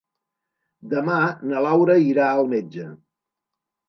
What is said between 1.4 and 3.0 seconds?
na Laura irà al metge.